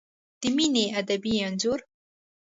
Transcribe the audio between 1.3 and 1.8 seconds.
انځور